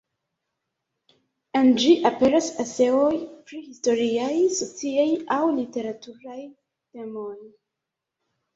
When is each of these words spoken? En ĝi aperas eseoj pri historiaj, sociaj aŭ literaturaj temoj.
En 1.59 1.69
ĝi 1.83 1.91
aperas 2.11 2.47
eseoj 2.63 3.11
pri 3.51 3.61
historiaj, 3.67 4.31
sociaj 4.63 5.07
aŭ 5.39 5.41
literaturaj 5.61 6.41
temoj. 6.57 7.31